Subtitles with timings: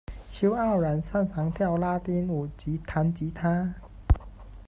[0.27, 3.71] 邱傲然，擅长跳拉丁舞及弹结他。